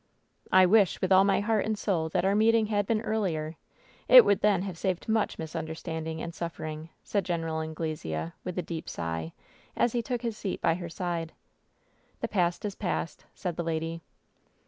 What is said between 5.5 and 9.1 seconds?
understanding and suffering," said Gen. Anglesea, with a deep